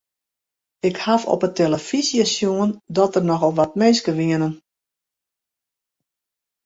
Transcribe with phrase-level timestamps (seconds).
[0.89, 4.49] Ik haw op 'e telefyzje sjoen dat der nochal wat minsken wiene.